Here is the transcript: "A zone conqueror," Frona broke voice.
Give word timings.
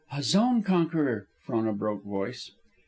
"A 0.11 0.23
zone 0.23 0.63
conqueror," 0.63 1.27
Frona 1.43 1.73
broke 1.73 2.03
voice. 2.03 2.49